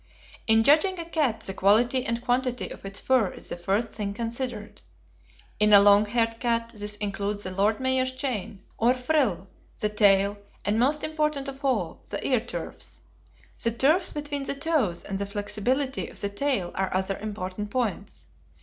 [0.47, 4.15] In judging a cat the quality and quantity of its fur is the first thing
[4.15, 4.81] considered.
[5.59, 10.39] In a long haired cat this includes the "lord mayor's chain," or frill, the tail,
[10.65, 13.01] and, most important of all, the ear tufts.
[13.61, 18.25] The tufts between the toes and the flexibility of the tail are other important points.